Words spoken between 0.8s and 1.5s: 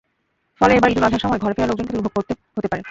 ঈদুল আজহার সময়